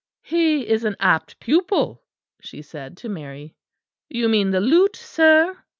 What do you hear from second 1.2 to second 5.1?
pupil," she said to Mary." You mean the lute,